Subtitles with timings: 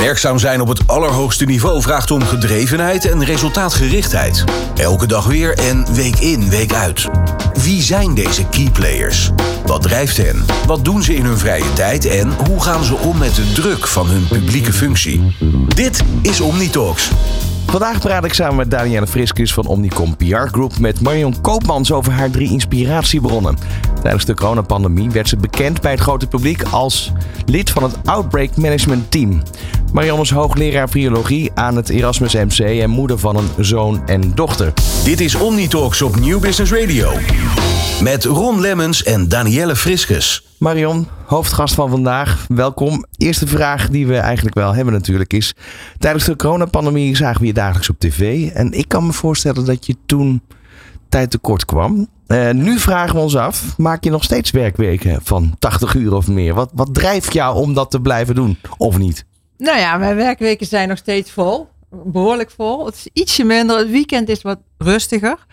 [0.00, 4.44] Werkzaam zijn op het allerhoogste niveau vraagt om gedrevenheid en resultaatgerichtheid.
[4.74, 7.08] Elke dag weer en week in, week uit.
[7.52, 9.30] Wie zijn deze key players?
[9.66, 10.44] Wat drijft hen?
[10.66, 13.86] Wat doen ze in hun vrije tijd en hoe gaan ze om met de druk
[13.86, 15.36] van hun publieke functie?
[15.74, 17.10] Dit is Omnitalks.
[17.66, 22.12] Vandaag praat ik samen met Danielle Friskus van Omnicom PR Group met Marion Koopmans over
[22.12, 23.58] haar drie inspiratiebronnen.
[24.02, 27.12] Tijdens de coronapandemie werd ze bekend bij het grote publiek als
[27.46, 29.42] lid van het Outbreak Management Team.
[29.92, 34.72] Marion is hoogleraar biologie aan het Erasmus MC en moeder van een zoon en dochter.
[35.04, 37.12] Dit is Omnitalks op Nieuw Business Radio.
[38.02, 40.44] Met Ron Lemmens en Danielle Friskus.
[40.58, 43.04] Marion, hoofdgast van vandaag, welkom.
[43.16, 45.54] Eerste vraag die we eigenlijk wel hebben natuurlijk is...
[45.98, 48.50] Tijdens de coronapandemie zagen we dagelijks op tv.
[48.50, 50.42] En ik kan me voorstellen dat je toen
[51.08, 52.08] tijd tekort kwam.
[52.26, 56.28] Uh, nu vragen we ons af, maak je nog steeds werkweken van 80 uur of
[56.28, 56.54] meer?
[56.54, 59.24] Wat, wat drijft jou om dat te blijven doen, of niet?
[59.58, 61.68] Nou ja, mijn werkweken zijn nog steeds vol.
[61.90, 62.86] Behoorlijk vol.
[62.86, 63.78] Het is ietsje minder.
[63.78, 65.46] Het weekend is wat rustiger.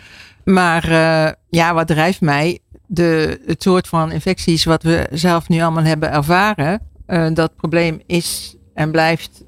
[0.43, 2.59] Maar uh, ja, wat drijft mij?
[2.85, 6.81] De, het soort van infecties wat we zelf nu allemaal hebben ervaren.
[7.07, 9.43] Uh, dat probleem is en blijft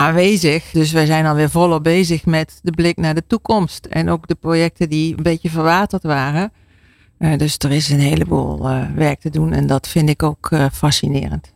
[0.00, 0.70] aanwezig.
[0.70, 3.86] Dus wij zijn alweer volop bezig met de blik naar de toekomst.
[3.86, 6.52] En ook de projecten die een beetje verwaterd waren.
[7.18, 9.52] Uh, dus er is een heleboel werk te doen.
[9.52, 11.52] En dat vind ik ook fascinerend.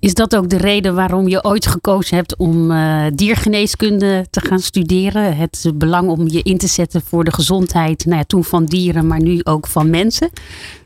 [0.00, 4.58] Is dat ook de reden waarom je ooit gekozen hebt om uh, diergeneeskunde te gaan
[4.58, 5.36] studeren?
[5.36, 9.06] Het belang om je in te zetten voor de gezondheid, nou ja, toen van dieren,
[9.06, 10.30] maar nu ook van mensen?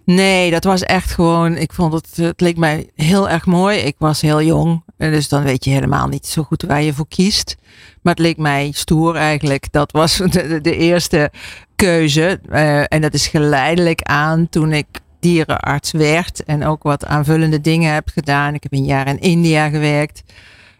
[0.04, 3.78] Nee, dat was echt gewoon, ik vond het, het leek mij heel erg mooi.
[3.78, 7.08] Ik was heel jong, dus dan weet je helemaal niet zo goed waar je voor
[7.08, 7.56] kiest.
[8.02, 9.72] Maar het leek mij stoer eigenlijk.
[9.72, 10.16] Dat was
[10.62, 11.30] de, eerste
[11.76, 12.40] keuze.
[12.50, 14.86] Uh, en dat is geleidelijk aan toen ik
[15.20, 18.54] dierenarts werd en ook wat aanvullende dingen heb gedaan.
[18.54, 20.22] Ik heb een jaar in India gewerkt.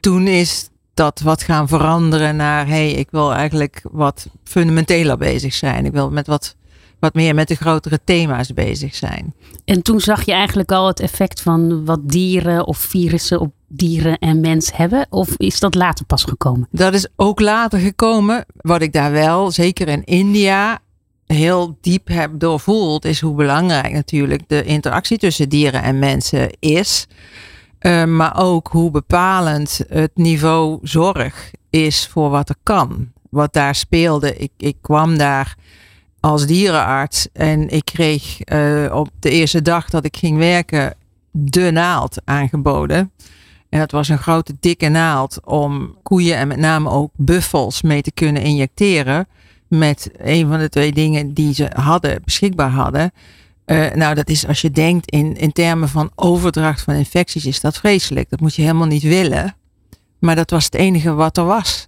[0.01, 5.85] Toen is dat wat gaan veranderen naar, hey, ik wil eigenlijk wat fundamenteler bezig zijn.
[5.85, 6.57] Ik wil met wat,
[6.99, 9.35] wat meer met de grotere thema's bezig zijn.
[9.65, 14.19] En toen zag je eigenlijk al het effect van wat dieren of virussen op dieren
[14.19, 15.07] en mens hebben?
[15.11, 16.69] Of is dat later pas gekomen?
[16.71, 18.45] Dat is ook later gekomen.
[18.57, 20.79] Wat ik daar wel, zeker in India,
[21.33, 27.07] heel diep heb doorvoeld, is hoe belangrijk natuurlijk de interactie tussen dieren en mensen is.
[27.81, 33.13] Uh, maar ook hoe bepalend het niveau zorg is voor wat er kan.
[33.31, 34.37] Wat daar speelde.
[34.37, 35.55] Ik, ik kwam daar
[36.21, 40.95] als dierenarts en ik kreeg uh, op de eerste dag dat ik ging werken
[41.31, 43.13] de naald aangeboden.
[43.69, 48.03] En dat was een grote dikke naald om koeien en met name ook buffels mee
[48.03, 49.29] te kunnen injecteren
[49.71, 53.13] met een van de twee dingen die ze hadden, beschikbaar hadden.
[53.67, 57.61] Uh, nou, dat is als je denkt in, in termen van overdracht van infecties, is
[57.61, 58.31] dat vreselijk.
[58.31, 59.57] Dat moet je helemaal niet willen.
[60.19, 61.87] Maar dat was het enige wat er was.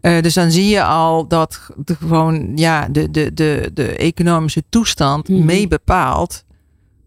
[0.00, 4.62] Uh, dus dan zie je al dat de, gewoon ja, de, de, de, de economische
[4.68, 5.44] toestand mm -hmm.
[5.44, 6.44] mee bepaalt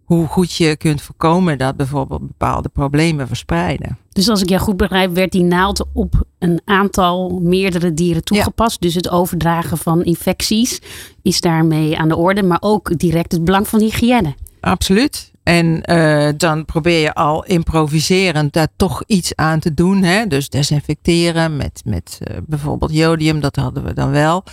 [0.08, 3.98] hoe goed je kunt voorkomen dat bijvoorbeeld bepaalde problemen verspreiden.
[4.12, 8.78] Dus als ik jou goed begrijp, werd die naald op een aantal meerdere dieren toegepast.
[8.80, 8.88] Ja.
[8.88, 10.82] Dus het overdragen van infecties
[11.22, 14.36] is daarmee aan de orde, maar ook direct het belang van hygiëne.
[14.60, 15.32] Absoluut.
[15.44, 20.04] En uh, dan probeer je al improviserend daar toch iets aan te doen.
[20.04, 20.28] Hè?
[20.28, 24.44] Dus desinfecteren met, met uh, bijvoorbeeld jodium, dat hadden we dan wel.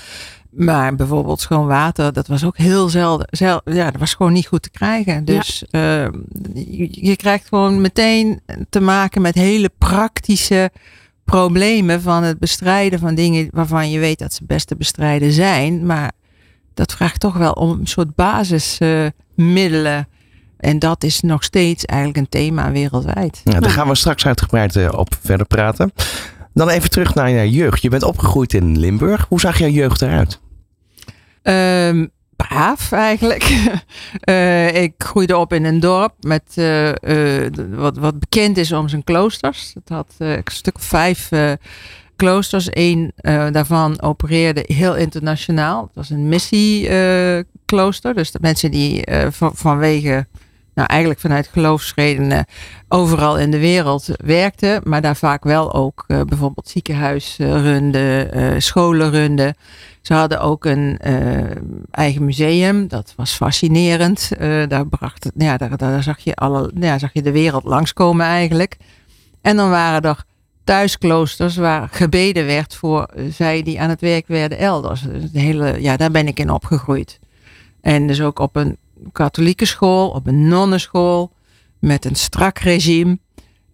[0.56, 3.26] Maar bijvoorbeeld schoon water, dat was ook heel zelden.
[3.31, 5.25] Zel, ja, dat was gewoon niet goed te krijgen.
[5.25, 6.04] Dus ja.
[6.04, 6.12] uh,
[6.54, 10.70] je, je, krijgt gewoon meteen te maken met hele praktische
[11.25, 15.87] problemen van het bestrijden van dingen waarvan je weet dat ze best te bestrijden zijn.
[15.87, 16.12] Maar
[16.75, 19.98] dat vraagt toch wel om een soort basismiddelen.
[19.98, 20.15] Uh,
[20.56, 23.41] en dat is nog steeds eigenlijk een thema wereldwijd.
[23.44, 25.92] Ja, daar gaan we straks uitgebreid uh, op verder praten.
[26.54, 27.82] Dan even terug naar je jeugd.
[27.82, 29.26] Je bent opgegroeid in Limburg.
[29.28, 30.41] Hoe zag jouw jeugd eruit?
[31.42, 33.42] Um, braaf eigenlijk.
[34.28, 38.88] uh, ik groeide op in een dorp met uh, uh, wat, wat bekend is om
[38.88, 39.72] zijn kloosters.
[39.75, 41.28] Het had een stuk vijf
[42.16, 42.68] kloosters.
[42.71, 43.12] Eén
[43.53, 45.83] daarvan opereerde heel internationaal.
[45.83, 48.15] Het was een missieklooster.
[48.15, 49.04] dus de mensen die
[49.36, 50.27] vanwege
[50.74, 52.47] nou eigenlijk vanuit geloofsredenen
[52.88, 58.54] overal in de wereld werkte, maar daar vaak wel ook uh, bijvoorbeeld ziekenhuis runde, uh,
[58.59, 59.54] scholen runde.
[60.03, 61.44] Ze hadden ook een uh,
[61.91, 64.30] eigen museum, dat was fascinerend.
[64.68, 68.76] daar, bracht, ja, daar, zag, je alle, ja, zag je de wereld langskomen eigenlijk.
[69.42, 70.24] En dan waren er
[70.65, 75.00] thuiskloosters waar gebeden werd voor zij die aan het werk werden elders.
[75.00, 77.18] Dus hele, ja, daar ben ik in opgegroeid.
[77.80, 78.76] En dus ook op een
[79.12, 81.33] katholieke school, op een nonnenschool,
[81.78, 83.18] met een strak regime.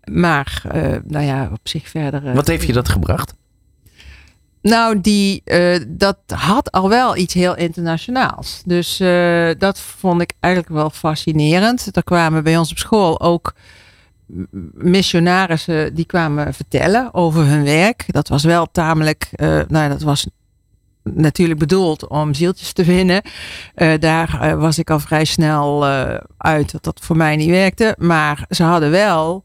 [0.05, 2.25] Maar, uh, nou ja, op zich verder.
[2.25, 3.35] Uh, Wat heeft je dat gebracht?
[4.63, 8.63] Nou, die, uh, dat had al wel iets heel internationaals.
[8.65, 8.97] Dus
[9.59, 11.97] dat vond ik eigenlijk wel fascinerend.
[11.97, 13.55] Er kwamen bij ons op school ook
[14.73, 18.05] missionarissen die kwamen vertellen over hun werk.
[18.07, 19.31] Dat was wel tamelijk,
[19.69, 20.27] nou dat was
[21.15, 23.23] natuurlijk bedoeld om zieltjes te winnen.
[23.77, 27.51] Uh, daar uh, was ik al vrij snel uh, uit dat dat voor mij niet
[27.51, 27.95] werkte.
[27.99, 29.45] Maar ze hadden wel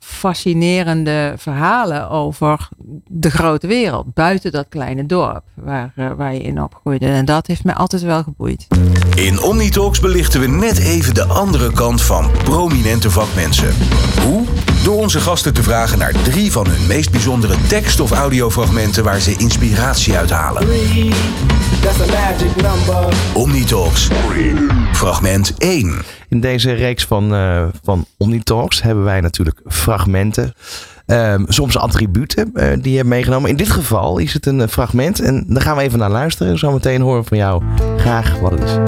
[0.00, 2.68] fascinerende verhalen over
[3.06, 4.14] de grote wereld.
[4.14, 7.06] Buiten dat kleine dorp waar, waar je in opgroeide.
[7.06, 8.66] En dat heeft mij altijd wel geboeid.
[9.14, 13.74] In Omnitalks belichten we net even de andere kant van prominente vakmensen.
[14.26, 14.44] Hoe?
[14.84, 19.20] Door onze gasten te vragen naar drie van hun meest bijzondere tekst- of audiofragmenten waar
[19.20, 20.68] ze inspiratie uithalen.
[23.34, 24.08] Omnitalks.
[24.92, 26.19] Fragment 1.
[26.30, 30.54] In deze reeks van, uh, van Omnitalks hebben wij natuurlijk fragmenten.
[31.06, 33.50] Um, soms attributen uh, die je hebt meegenomen.
[33.50, 35.20] In dit geval is het een fragment.
[35.20, 36.58] En daar gaan we even naar luisteren.
[36.58, 37.62] Zometeen horen van jou
[37.96, 38.78] graag wat het is.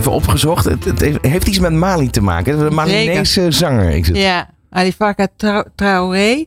[0.00, 0.64] Even opgezocht.
[0.64, 2.58] Het, het, heeft iets met Mali te maken.
[2.58, 4.16] De Malinese zanger is het.
[4.16, 5.28] Ja, Alifaka
[5.74, 6.44] Traoré.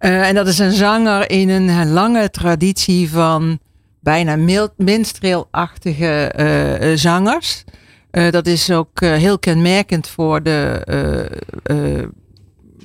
[0.00, 3.58] Uh, en dat is een zanger in een lange traditie van
[4.00, 4.36] bijna
[4.76, 7.64] minstreelachtige uh, zangers.
[8.12, 10.82] Uh, dat is ook heel kenmerkend voor de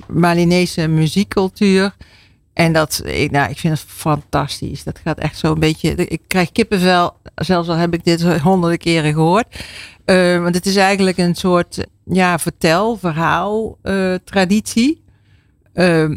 [0.06, 1.94] Malinese muziekcultuur.
[2.56, 4.84] En dat, ik, nou, ik vind het fantastisch.
[4.84, 5.94] Dat gaat echt zo een beetje.
[5.94, 9.64] Ik krijg kippenvel, zelfs al heb ik dit honderden keren gehoord.
[10.06, 15.04] Uh, want het is eigenlijk een soort ja, vertel, verhaal, uh, traditie.
[15.74, 16.10] Uh,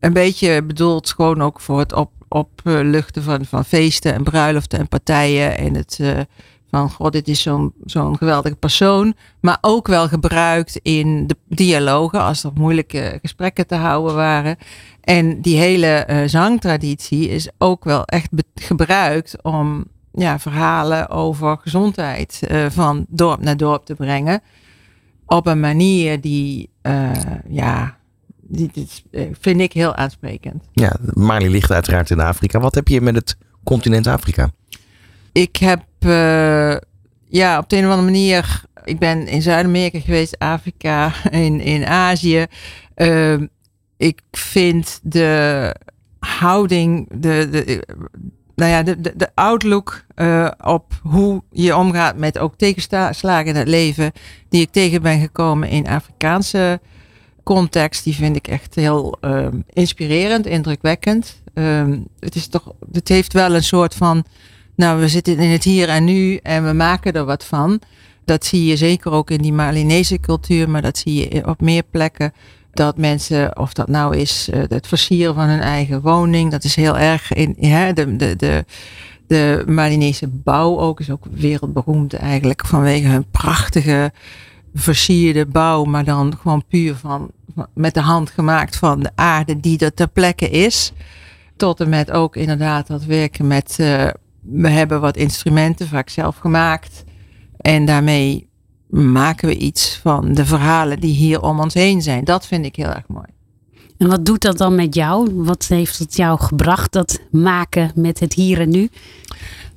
[0.00, 4.88] een beetje bedoeld gewoon ook voor het op, opluchten van, van feesten en bruiloften en
[4.88, 5.58] partijen.
[5.58, 5.98] En het
[6.74, 9.14] van, god, dit is zo'n zo'n geweldige persoon.
[9.40, 14.56] Maar ook wel gebruikt in de dialogen, als er moeilijke gesprekken te houden waren.
[15.00, 22.40] En die hele uh, zangtraditie is ook wel echt gebruikt om ja, verhalen over gezondheid
[22.50, 24.40] uh, van dorp naar dorp te brengen.
[25.26, 27.10] Op een manier die, uh,
[27.48, 27.96] ja,
[28.40, 29.02] die, dit
[29.40, 30.64] vind ik heel aansprekend.
[30.72, 32.60] Ja, Mali ligt uiteraard in Afrika.
[32.60, 34.50] Wat heb je met het continent Afrika?
[35.32, 35.84] Ik heb
[37.28, 38.62] ja, op de een of andere manier.
[38.84, 42.46] Ik ben in Zuid-Amerika geweest, Afrika, in, in Azië.
[42.96, 43.40] Uh,
[43.96, 45.74] ik vind de
[46.18, 47.86] houding, de, de,
[48.54, 53.56] nou ja, de, de, de outlook uh, op hoe je omgaat met ook tegenslagen in
[53.56, 54.12] het leven,
[54.48, 56.80] die ik tegen ben gekomen in Afrikaanse
[57.42, 61.42] context, die vind ik echt heel uh, inspirerend, indrukwekkend.
[61.54, 61.84] Uh,
[62.18, 64.24] het, is toch, het heeft wel een soort van,
[64.76, 67.80] nou, we zitten in het hier en nu en we maken er wat van.
[68.24, 71.82] Dat zie je zeker ook in die Malinese cultuur, maar dat zie je op meer
[71.90, 72.32] plekken
[72.72, 76.74] dat mensen, of dat nou is uh, het versieren van hun eigen woning, dat is
[76.74, 78.64] heel erg in hè, de, de, de,
[79.26, 84.12] de Malinese bouw ook, is ook wereldberoemd eigenlijk vanwege hun prachtige
[84.74, 87.30] versierde bouw, maar dan gewoon puur van,
[87.74, 90.92] met de hand gemaakt van de aarde die er ter plekke is.
[91.56, 94.08] Tot en met ook inderdaad dat werken met, uh,
[94.44, 97.04] we hebben wat instrumenten, vaak zelf gemaakt.
[97.56, 98.48] En daarmee
[98.88, 102.24] maken we iets van de verhalen die hier om ons heen zijn.
[102.24, 103.26] Dat vind ik heel erg mooi.
[103.98, 105.44] En wat doet dat dan met jou?
[105.44, 108.88] Wat heeft het jou gebracht, dat maken met het hier en nu?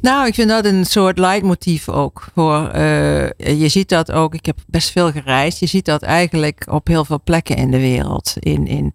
[0.01, 2.27] Nou, ik vind dat een soort leidmotief ook.
[2.33, 5.59] Voor, uh, je ziet dat ook, ik heb best veel gereisd.
[5.59, 8.33] Je ziet dat eigenlijk op heel veel plekken in de wereld.
[8.39, 8.93] In, in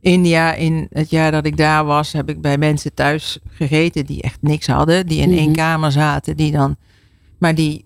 [0.00, 4.22] India, in het jaar dat ik daar was, heb ik bij mensen thuis gegeten die
[4.22, 5.06] echt niks hadden.
[5.06, 5.44] Die in mm -hmm.
[5.44, 6.76] één kamer zaten, die dan,
[7.38, 7.84] maar die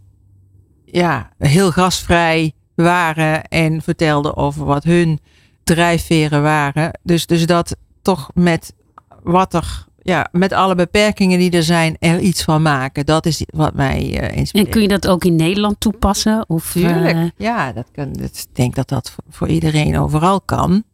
[0.85, 5.19] ja, heel gastvrij waren en vertelden over wat hun
[5.65, 6.99] drijfveren waren.
[7.03, 8.75] Dus, dus dat toch met
[9.23, 13.07] wat er, ja, met alle beperkingen die er zijn, er iets van maken.
[13.07, 14.67] Dat is wat mij uh, inspireert.
[14.67, 16.45] En kun je dat ook in Nederland toepassen?
[16.49, 17.29] Of, Tuurlijk, uh...
[17.37, 20.85] ja, dat kan, ik denk dat dat voor iedereen overal kan.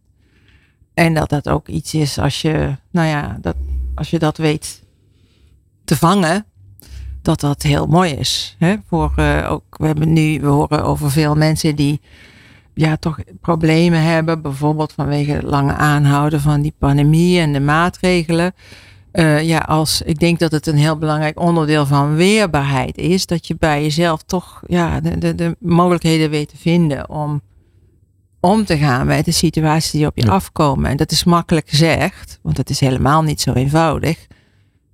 [1.00, 3.56] En dat dat ook iets is als je, nou ja, dat,
[3.94, 4.82] als je dat weet
[5.84, 6.46] te vangen,
[7.22, 8.56] dat dat heel mooi is.
[8.58, 8.76] Hè?
[8.86, 12.00] Voor, uh, ook, we, hebben nu, we horen over veel mensen die
[12.74, 14.42] ja, toch problemen hebben.
[14.42, 18.52] Bijvoorbeeld vanwege het lange aanhouden van die pandemie en de maatregelen.
[19.12, 23.46] eh, ja, als ik denk dat het een heel belangrijk onderdeel van weerbaarheid is, dat
[23.46, 27.40] je bij jezelf toch ja, de, de mogelijkheden weet te vinden om
[28.40, 30.90] om te gaan met de situaties die op je afkomen.
[30.90, 34.26] En dat is makkelijk gezegd, want het is helemaal niet zo eenvoudig.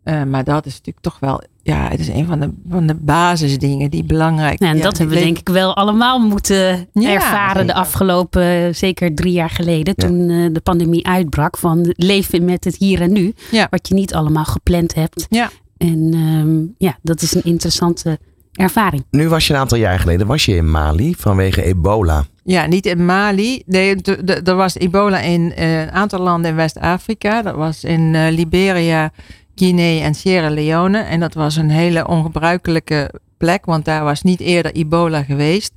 [0.04, 2.94] Uh, maar dat is natuurlijk toch wel, ja, het is een van de, van de
[2.94, 4.70] basisdingen die belangrijk zijn.
[4.70, 9.14] Ja, en dat hebben we denk ik wel allemaal moeten ja, ervaren de afgelopen, zeker
[9.14, 13.34] drie jaar geleden, toen uh, de pandemie uitbrak, van leven met het hier en nu,
[13.70, 15.26] wat je niet allemaal gepland hebt.
[15.28, 15.50] Ja.
[15.76, 18.18] En um, ja, dat is een interessante
[18.56, 19.04] ervaring.
[19.10, 22.24] Nu was je een aantal jaar geleden, was je in Mali vanwege ebola.
[22.44, 23.62] Ja, niet in Mali.
[23.66, 23.96] Nee,
[24.44, 27.42] er was ebola in uh, een aantal landen in West-Afrika.
[27.42, 29.10] Dat was in uh, Liberia,
[29.54, 30.98] Guinea en Sierra Leone.
[30.98, 35.72] En dat was een hele ongebruikelijke plek, want daar was niet eerder ebola geweest.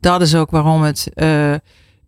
[0.00, 1.54] Dat is ook waarom het uh,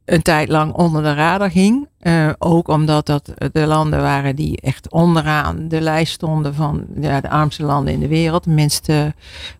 [0.04, 1.88] een tijd lang onder de radar ging.
[2.02, 7.20] Uh, ook omdat dat de landen waren die echt onderaan de lijst stonden van ja,
[7.20, 8.44] de armste landen in de wereld.
[8.44, 8.92] De minst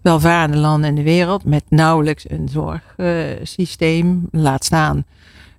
[0.00, 1.44] welvarende landen in de wereld.
[1.44, 4.28] Met nauwelijks een zorgsysteem.
[4.30, 5.04] Laat staan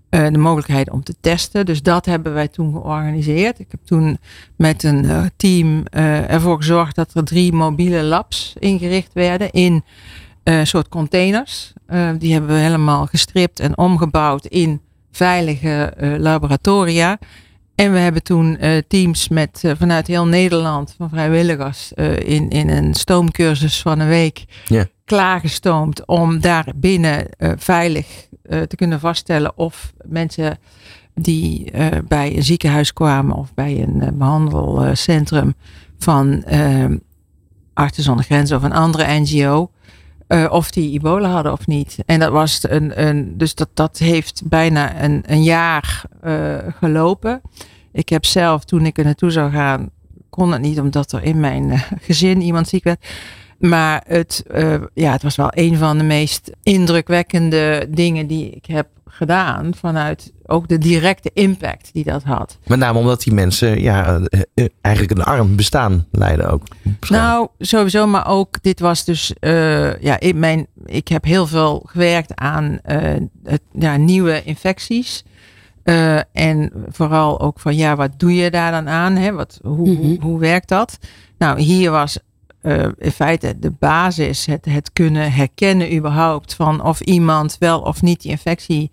[0.10, 1.66] de mogelijkheid om te testen.
[1.66, 3.60] Dus dat hebben wij toen georganiseerd.
[3.60, 4.18] Ik heb toen
[4.56, 5.86] met een team
[6.28, 9.84] ervoor gezorgd dat er drie mobiele labs ingericht werden in
[10.64, 11.74] soort containers.
[11.90, 17.18] Uh, die hebben we helemaal gestript en omgebouwd in veilige uh, laboratoria.
[17.76, 23.82] En we hebben toen teams met vanuit heel Nederland van vrijwilligers in, in een stoomcursus
[23.82, 24.86] van een week yeah.
[25.06, 30.58] klaargestoomd om daar binnen veilig te kunnen vaststellen of mensen
[31.14, 31.72] die
[32.08, 35.54] bij een ziekenhuis kwamen of bij een behandelcentrum
[35.98, 36.44] van
[37.74, 39.70] Artsen zonder Grenzen of een andere NGO
[40.28, 41.98] uh, of die ebola hadden of niet.
[42.06, 47.42] En dat was een, een dus dat, dat heeft bijna een, een jaar uh, gelopen.
[47.92, 49.90] Ik heb zelf, toen ik er naartoe zou gaan,
[50.30, 53.06] kon het niet omdat er in mijn uh, gezin iemand ziek werd.
[53.60, 54.44] Maar het,
[54.94, 60.34] ja, het was wel een van de meest indrukwekkende dingen die ik heb gedaan vanuit
[60.46, 62.58] ook de directe impact die dat had.
[62.68, 66.64] Met name omdat die mensen ja, eh, eh, eigenlijk een arm bestaan leiden ook.
[67.10, 71.84] Nou, sowieso, maar ook dit was dus, uh, ja, ik, mijn, ik heb heel veel
[71.86, 73.00] gewerkt aan uh,
[73.44, 75.24] het, ja, nieuwe infecties.
[75.84, 79.16] Uh, en vooral ook van, ja, wat doe je daar dan aan?
[79.16, 79.32] Hè?
[79.32, 80.06] Wat, hoe, mm -hmm.
[80.06, 80.98] hoe, hoe werkt dat?
[81.38, 82.20] Nou, hier was
[82.66, 88.02] uh, in feite de basis, het, het kunnen herkennen überhaupt van of iemand wel of
[88.02, 88.92] niet die infectie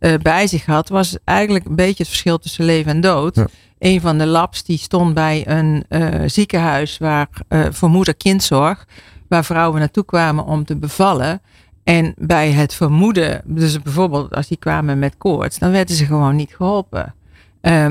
[0.00, 3.36] uh, bij zich had, was eigenlijk een beetje het verschil tussen leven en dood.
[3.36, 3.46] Ja.
[3.78, 7.28] Een van de labs die stond bij een uh, ziekenhuis waar
[7.70, 8.86] voor moeder-kindzorg,
[9.28, 11.40] waar vrouwen naartoe kwamen om te bevallen.
[11.84, 16.36] En bij het vermoeden, dus bijvoorbeeld als die kwamen met koorts, dan werden ze gewoon
[16.36, 17.14] niet geholpen.
[17.62, 17.86] Uh,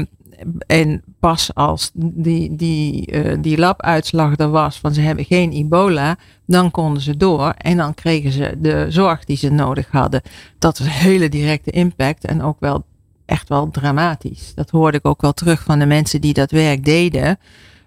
[0.68, 6.18] en pas als die, die, uh, die labuitslag er was van ze hebben geen ebola,
[6.46, 10.22] dan konden ze door en dan kregen ze de zorg die ze nodig hadden.
[10.60, 12.86] Dat was een hele directe impact en ook wel
[13.26, 14.52] echt wel dramatisch.
[14.56, 17.40] Dat hoorde ik ook wel terug van de mensen die dat werk deden.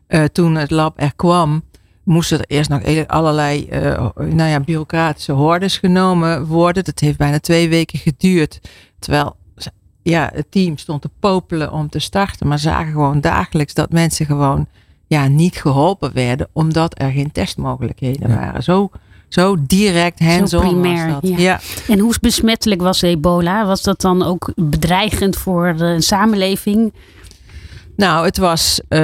[0.09, 1.63] Uh, toen het lab er kwam,
[2.05, 6.85] moesten er eerst nog allerlei uh, nou ja, bureaucratische hordes genomen worden.
[6.85, 8.61] Dat heeft bijna twee weken geduurd.
[8.99, 9.37] Terwijl
[10.11, 14.27] ja, het team stond te popelen om te starten, maar zagen gewoon dagelijks dat mensen
[14.27, 14.67] gewoon
[15.07, 18.37] ja, niet geholpen werden, omdat er geen testmogelijkheden ja.
[18.37, 18.63] waren.
[18.63, 18.91] Zo,
[19.29, 21.31] zo direct hands-on was dat.
[21.31, 21.39] Ja.
[21.39, 21.61] ja.
[21.89, 23.67] En hoe besmettelijk was ebola?
[23.67, 26.93] Was dat dan ook bedreigend voor de samenleving?
[28.01, 28.81] Nou, het was.
[28.89, 28.99] Uh,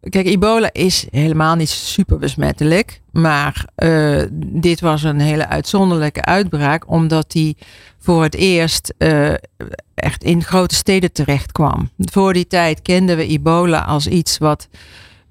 [0.00, 3.00] kijk, ebola is helemaal niet super besmettelijk.
[3.12, 7.56] Maar uh, dit was een hele uitzonderlijke uitbraak, omdat die
[7.98, 9.34] voor het eerst uh,
[9.94, 11.90] echt in grote steden terecht kwam.
[11.98, 14.68] Voor die tijd kenden we ebola als iets wat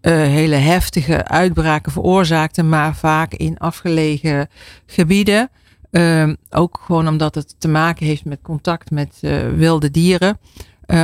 [0.02, 4.50] hele heftige uitbraken veroorzaakte, maar vaak in afgelegen
[4.86, 5.50] gebieden.
[5.92, 9.18] Uh, ook gewoon omdat het te maken heeft met contact met
[9.56, 10.38] wilde dieren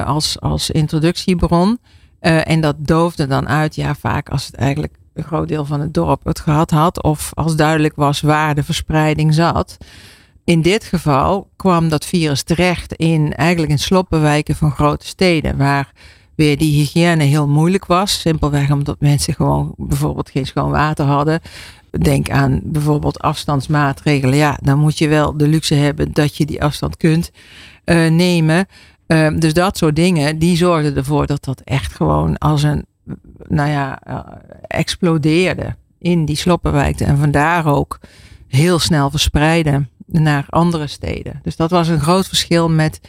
[0.05, 1.79] als, als introductiebron.
[2.19, 5.93] en dat doofde dan uit, ja, vaak als het eigenlijk een groot deel van het
[5.93, 9.77] dorp het gehad had, of als duidelijk was waar de verspreiding zat
[10.43, 15.91] in dit geval kwam dat virus terecht in eigenlijk in sloppenwijken van grote steden, waar
[16.35, 18.19] weer die hygiëne heel moeilijk was.
[18.19, 21.41] Simpelweg omdat mensen gewoon bijvoorbeeld geen schoon water hadden.
[21.91, 24.35] Denk aan bijvoorbeeld afstandsmaatregelen.
[24.35, 27.31] Ja, dan moet je wel de luxe hebben dat je die afstand kunt
[27.85, 28.67] uh, nemen.
[29.13, 32.85] Uh, dus dat soort dingen, die zorgden ervoor dat dat echt gewoon als een,
[33.47, 34.19] nou ja, uh,
[34.67, 37.05] explodeerde in die sloppenwijken.
[37.05, 37.99] En vandaar ook
[38.47, 41.39] heel snel verspreiden naar andere steden.
[41.43, 42.99] Dus dat was een groot verschil met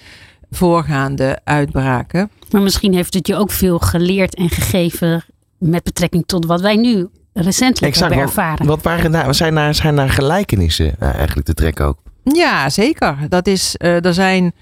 [0.50, 2.30] voorgaande uitbraken.
[2.50, 5.24] Maar misschien heeft het je ook veel geleerd en gegeven
[5.58, 8.66] met betrekking tot wat wij nu recentelijk hebben ervaren.
[8.66, 11.98] Wat waren daar, zijn, daar, zijn daar gelijkenissen eh, eigenlijk te trekken ook?
[12.22, 13.16] Ja, zeker.
[13.28, 14.52] Dat is, uh, er zijn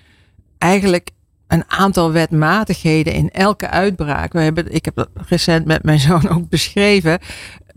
[0.59, 1.11] eigenlijk
[1.53, 4.33] een aantal wetmatigheden in elke uitbraak.
[4.33, 7.19] We hebben, ik heb dat recent met mijn zoon ook beschreven.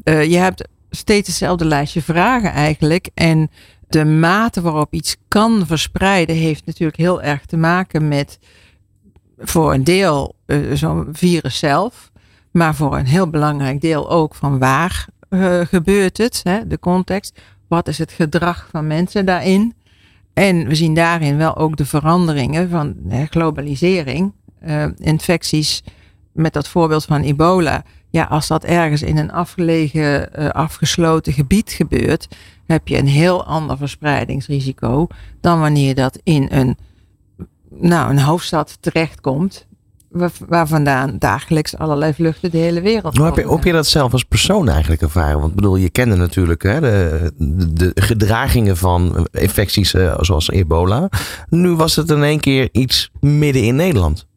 [0.03, 3.09] Uh, je hebt steeds hetzelfde lijstje vragen eigenlijk.
[3.13, 3.49] En
[3.87, 8.39] de mate waarop iets kan verspreiden heeft natuurlijk heel erg te maken met
[9.37, 12.11] voor een deel uh, zo'n virus zelf.
[12.51, 17.39] Maar voor een heel belangrijk deel ook van waar uh, gebeurt het, hè, de context.
[17.67, 19.73] Wat is het gedrag van mensen daarin?
[20.35, 24.33] En we zien daarin wel ook de veranderingen van hè, globalisering.
[24.65, 25.83] Uh, infecties
[26.31, 27.83] met dat voorbeeld van ebola.
[28.09, 32.27] Ja, als dat ergens in een afgelegen, uh, afgesloten gebied gebeurt,
[32.65, 35.07] heb je een heel ander verspreidingsrisico
[35.41, 36.77] dan wanneer dat in een,
[37.69, 39.67] nou, een hoofdstad terechtkomt
[40.47, 43.17] waar vandaan dagelijks allerlei vluchten de hele wereld.
[43.17, 45.39] Hoe heb je, heb je dat zelf als persoon eigenlijk ervaren?
[45.39, 47.31] Want bedoel, je kende natuurlijk hè, de,
[47.73, 51.09] de, gedragingen van infecties uh, zoals ebola.
[51.49, 54.27] Nu was het in één keer iets midden in Nederland.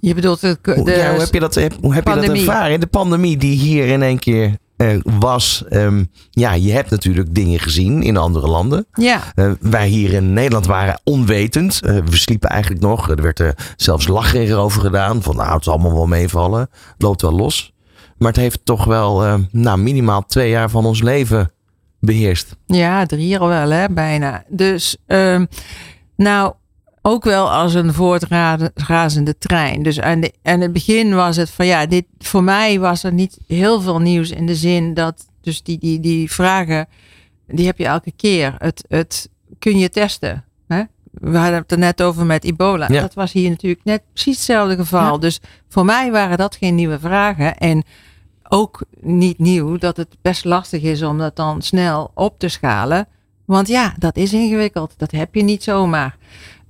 [0.00, 2.80] Je bedoelt de, ja, hoe heb je dat, hoe heb je dat ervaren?
[2.80, 4.56] De pandemie die hier in één keer
[5.04, 8.86] was, um, ja, je hebt natuurlijk dingen gezien in andere landen.
[8.92, 9.22] Ja.
[9.34, 11.80] Uh, wij hier in Nederland waren onwetend.
[11.84, 13.10] Uh, we sliepen eigenlijk nog.
[13.10, 15.22] Er werd er zelfs lachen over gedaan.
[15.22, 16.60] Van nou, het zal allemaal wel meevallen.
[16.60, 17.72] Het loopt wel los.
[18.18, 21.52] Maar het heeft toch wel nou, minimaal twee jaar van ons leven
[22.00, 22.56] beheerst.
[22.66, 24.44] Ja, drie jaar wel, hè, bijna.
[24.48, 25.48] Dus, um,
[26.16, 26.54] nou,
[27.02, 29.82] ook wel als een voortrazende trein.
[29.82, 33.12] Dus aan, de, aan het begin was het van ja, dit, voor mij was er
[33.12, 36.88] niet heel veel nieuws in de zin dat dus die, die, die vragen,
[37.46, 38.54] die heb je elke keer.
[38.58, 40.44] Het, het kun je testen.
[40.68, 40.82] Hè?
[41.10, 42.86] We hadden het er net over met ebola.
[42.88, 43.00] Ja.
[43.00, 45.12] Dat was hier natuurlijk net precies hetzelfde geval.
[45.12, 45.18] Ja.
[45.18, 47.56] Dus voor mij waren dat geen nieuwe vragen.
[47.56, 47.82] En
[48.48, 53.08] ook niet nieuw dat het best lastig is om dat dan snel op te schalen.
[53.44, 54.94] Want ja, dat is ingewikkeld.
[54.96, 56.16] Dat heb je niet zomaar.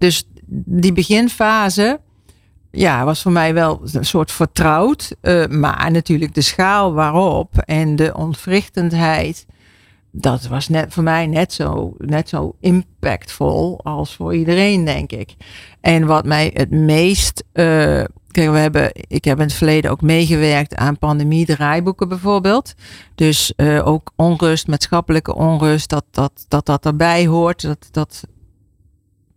[0.01, 2.01] Dus die beginfase
[2.71, 5.17] ja, was voor mij wel een soort vertrouwd.
[5.23, 9.47] Uh, maar natuurlijk de schaal waarop en de ontwrichtendheid.
[10.13, 15.35] Dat was net voor mij net zo, net zo impactvol als voor iedereen, denk ik.
[15.81, 17.45] En wat mij het meest.
[17.53, 17.65] Uh,
[18.31, 22.75] kijk, we hebben, ik heb in het verleden ook meegewerkt aan pandemie-draaiboeken bijvoorbeeld.
[23.15, 27.63] Dus uh, ook onrust, maatschappelijke onrust, dat dat, dat, dat erbij hoort.
[27.63, 28.25] Dat, dat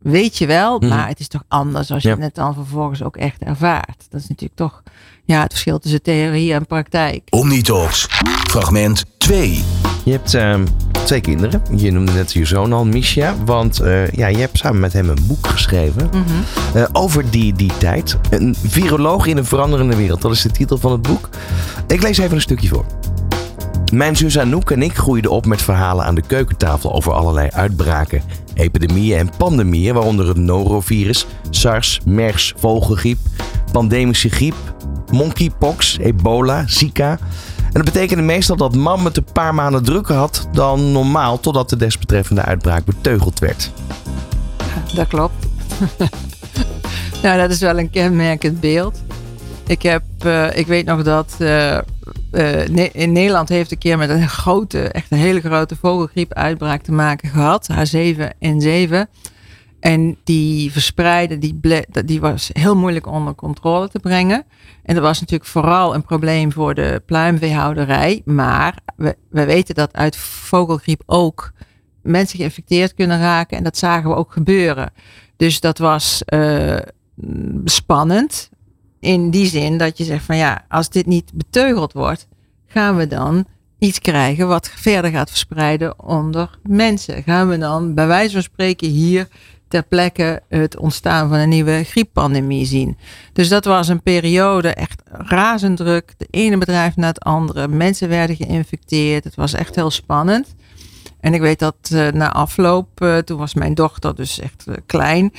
[0.04, 0.88] weet je wel, Mhm.
[0.90, 2.18] maar het is toch anders als je Ja.
[2.20, 4.06] het dan vervolgens ook echt ervaart.
[4.10, 4.84] Dat is natuurlijk toch
[5.26, 7.22] ja, het verschil tussen theorie en praktijk.
[7.30, 8.08] Omnitalks.
[8.50, 9.64] Fragment 2.
[10.04, 10.66] Je hebt ehm,
[11.06, 11.62] twee kinderen.
[11.76, 13.36] Je noemde net je zoon al, Misha.
[13.46, 16.78] Want eh, ja, je hebt samen met hem een boek geschreven Mhm.
[16.78, 18.18] eh, over die, die tijd.
[18.30, 20.22] Een viroloog in een veranderende wereld.
[20.22, 21.30] Dat is de titel van het boek.
[21.88, 22.86] Ik lees even een stukje voor.
[23.92, 28.22] Mijn zus Anouk en ik groeiden op met verhalen aan de keukentafel over allerlei uitbraken,
[28.54, 33.18] epidemieën en pandemieën, waaronder het norovirus, SARS, MERS, vogelgriep,
[33.72, 34.56] pandemische griep,
[35.12, 37.12] monkeypox, ebola, Zika.
[37.58, 41.70] En dat betekende meestal dat mam het een paar maanden drukker had dan normaal, totdat
[41.70, 43.72] de desbetreffende uitbraak beteugeld werd.
[44.96, 45.48] Dat klopt.
[47.24, 49.02] nou, dat is wel een kenmerkend beeld.
[49.68, 51.78] Ik, heb, eh, ik weet nog dat eh,
[52.34, 56.92] eh, in Nederland heeft een keer met een grote, echt een hele grote vogelgriepuitbraak te
[56.92, 57.70] maken gehad.
[57.72, 58.96] H7N7.
[59.80, 61.60] En die verspreiden, die,
[62.06, 64.46] die was heel moeilijk onder controle te brengen.
[64.84, 68.22] En dat was natuurlijk vooral een probleem voor de pluimveehouderij.
[68.26, 71.52] Maar we, we weten dat uit vogelgriep ook
[72.02, 73.58] mensen geïnfecteerd kunnen raken.
[73.58, 74.92] En dat zagen we ook gebeuren.
[75.38, 76.78] Dus dat was eh,
[77.66, 78.50] spannend.
[79.04, 82.28] In die zin dat je zegt van ja, als dit niet beteugeld wordt,
[82.68, 83.46] gaan we dan
[83.80, 87.24] iets krijgen wat verder gaat verspreiden onder mensen.
[87.24, 89.28] Gaan we dan bij wijze van spreken hier
[89.68, 92.98] ter plekke het ontstaan van een nieuwe grieppandemie zien.
[93.34, 96.14] Dus dat was een periode echt razend druk.
[96.18, 97.68] De ene bedrijf na het andere.
[97.68, 99.24] Mensen werden geïnfecteerd.
[99.24, 100.56] Het was echt heel spannend.
[101.20, 104.76] En ik weet dat eh, na afloop, eh, toen was mijn dochter dus echt eh,
[104.86, 105.34] klein.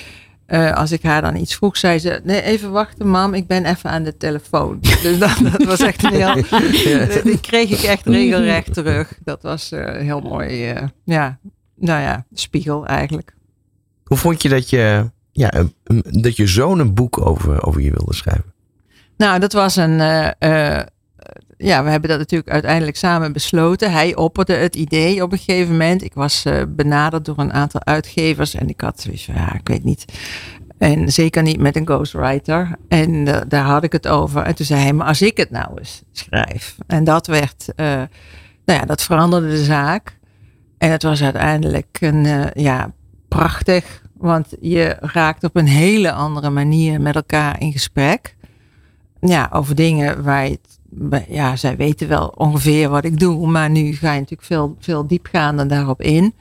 [0.54, 3.64] Eh, als ik haar dan iets vroeg, zei ze: Nee, even wachten, mam, ik ben
[3.64, 4.78] even aan de telefoon.
[5.02, 6.34] Dus dat, dat was echt een heel.
[7.22, 9.18] Die kreeg ik echt regelrecht terug.
[9.24, 10.70] Dat was eh, heel mooi.
[10.70, 11.38] eh, ja,
[11.76, 13.34] nou ja, spiegel eigenlijk.
[14.04, 15.52] Hoe vond je dat je, ja,
[16.02, 18.52] dat je zoon een boek over, over je wilde schrijven?
[19.16, 19.98] Nou, dat was een.
[21.58, 23.92] Eh, eh, ja, we hebben dat natuurlijk uiteindelijk samen besloten.
[23.92, 26.02] Hij opperde het idee op een gegeven moment.
[26.02, 29.68] Ik was eh, benaderd door een aantal uitgevers en ik had zoiets van, ja, ik
[29.68, 30.04] weet niet.
[30.78, 32.76] En zeker niet met een ghostwriter.
[32.88, 34.42] En eh, daar had ik het over.
[34.42, 36.76] En toen zei hij, maar als ik het nou eens schrijf.
[36.86, 37.86] En dat werd, uh,
[38.64, 40.18] nou ja, dat veranderde de zaak.
[40.78, 42.92] En het was uiteindelijk een, ja,
[43.28, 44.02] prachtig.
[44.16, 48.36] Want je raakt op een hele andere manier met elkaar in gesprek.
[49.20, 50.58] Ja, over dingen waar je
[51.28, 55.06] ja, zij weten wel ongeveer wat ik doe, maar nu ga je natuurlijk veel, veel
[55.06, 56.34] diepgaander daarop in.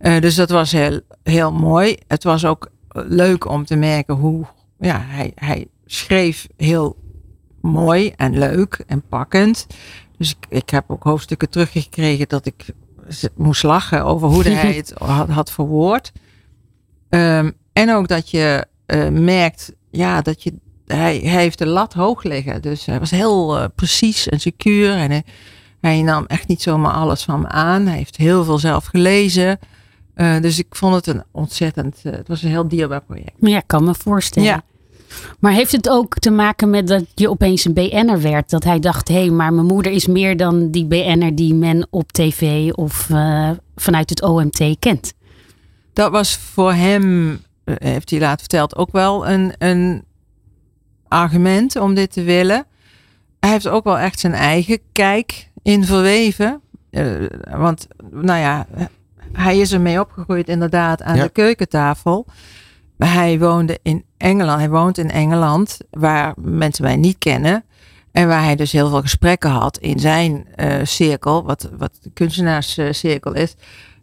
[0.00, 1.96] Uh, dus dat was heel, heel mooi.
[2.06, 4.44] Het was ook leuk om te merken hoe
[4.78, 6.96] ja, hij, hij schreef heel
[7.60, 9.66] mooi en leuk en pakkend.
[10.16, 12.64] Dus ik, ik heb ook hoofdstukken teruggekregen dat ik
[13.36, 16.12] moest lachen over hoe hij het had, had verwoord.
[17.08, 20.54] Um, en ook dat je uh, merkt ja, dat je
[20.92, 22.62] hij, hij, heeft de lat hoog liggen.
[22.62, 24.92] Dus hij was heel uh, precies en secuur.
[24.92, 25.24] En hij,
[25.80, 27.86] hij, nam echt niet zomaar alles van me aan.
[27.86, 29.58] Hij heeft heel veel zelf gelezen.
[30.16, 32.00] Uh, dus ik vond het een ontzettend.
[32.04, 33.32] Uh, het was een heel dierbaar project.
[33.40, 34.48] Ja, ik kan me voorstellen.
[34.48, 34.62] Ja.
[35.38, 38.50] Maar heeft het ook te maken met dat je opeens een BN'er werd?
[38.50, 41.86] Dat hij dacht, hé, hey, maar mijn moeder is meer dan die BN'er die men
[41.90, 43.08] op tv of
[43.76, 45.12] vanuit het OMT kent.
[45.92, 50.04] Dat was voor hem, heeft hij later verteld, ook wel een, een
[51.10, 52.66] argument om dit te willen.
[53.40, 56.60] Hij heeft ook wel echt zijn eigen kijk in verweven.
[56.90, 58.66] Uh, want, nou ja,
[59.32, 61.22] hij is ermee opgegroeid inderdaad aan ja.
[61.22, 62.26] de keukentafel.
[62.98, 64.58] Hij woonde in Engeland.
[64.58, 67.64] Hij woont in Engeland, waar mensen mij niet kennen.
[68.12, 72.10] En waar hij dus heel veel gesprekken had in zijn uh, cirkel, wat, wat de
[72.14, 73.54] kunstenaarscirkel is.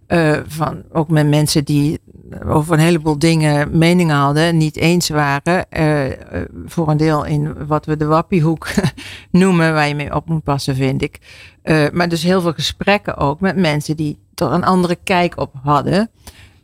[0.08, 2.00] Uh, van, ook met mensen die
[2.46, 5.66] over een heleboel dingen meningen hadden, niet eens waren.
[5.80, 6.04] Uh,
[6.66, 8.68] voor een deel in wat we de wappiehoek
[9.32, 11.20] noemen, waar je mee op moet passen, vind ik.
[11.64, 15.54] Uh, maar dus heel veel gesprekken ook met mensen die toch een andere kijk op
[15.64, 16.10] hadden.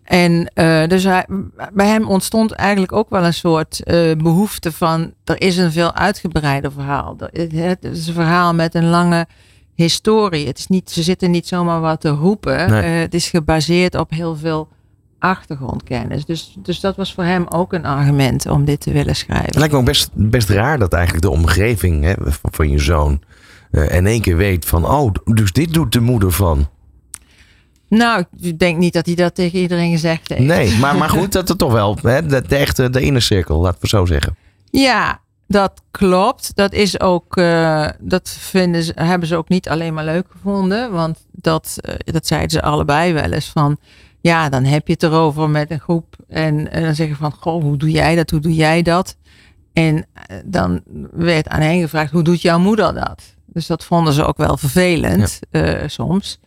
[0.04, 0.52] En
[0.88, 1.26] dus hij,
[1.74, 3.82] bij hem ontstond eigenlijk ook wel een soort
[4.18, 7.16] behoefte van, er is een veel uitgebreider verhaal.
[7.18, 9.28] Het is een verhaal met een lange
[9.76, 10.48] historie.
[10.48, 12.70] Het is niet, ze zitten niet zomaar wat te roepen.
[12.70, 12.84] Nee.
[12.84, 14.68] Het is gebaseerd op heel veel
[15.24, 16.26] achtergrondkennis.
[16.26, 19.46] Dus, dus dat was voor hem ook een argument om dit te willen schrijven.
[19.46, 22.14] Het lijkt me ook best, best raar dat eigenlijk de omgeving hè,
[22.52, 23.22] van je zoon
[23.72, 26.70] uh, in één keer weet van, oh, dus dit doet de moeder van.
[27.88, 30.42] Nou, ik denk niet dat hij dat tegen iedereen gezegd heeft.
[30.42, 31.98] Nee, maar, maar goed, dat er toch wel.
[32.02, 34.36] Hè, de, de echte, de inner cirkel, laten we zo zeggen.
[34.70, 36.52] Ja, dat klopt.
[36.56, 40.92] Dat is ook, uh, dat vinden ze, hebben ze ook niet alleen maar leuk gevonden.
[40.92, 43.78] Want dat, uh, dat zeiden ze allebei wel eens van.
[44.24, 46.16] Ja, dan heb je het erover met een groep.
[46.28, 48.30] En, en dan zeggen van, goh, hoe doe jij dat?
[48.30, 49.18] Hoe doe jij dat?
[49.74, 50.82] En uh, dan
[51.12, 53.36] werd aan hen gevraagd, hoe doet jouw moeder dat?
[53.46, 55.88] Dus dat vonden ze ook wel vervelend ja.
[55.88, 56.40] soms.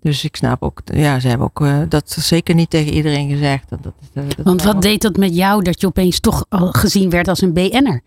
[0.00, 3.68] Dus ik snap ook, ja, ze hebben ook uh, dat zeker niet tegen iedereen gezegd.
[3.68, 7.10] Dat, dat, dat Want wat deed dat met jou dat je opeens toch al gezien
[7.10, 8.02] werd als een BN'er?